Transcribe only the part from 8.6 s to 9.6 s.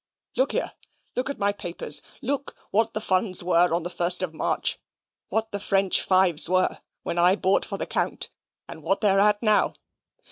And what they're at